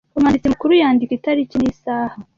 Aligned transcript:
Umwanditsi 0.15 0.51
Mukuru 0.53 0.71
yandika 0.81 1.11
itariki 1.15 1.55
n 1.59 1.63
isaha 1.71 2.15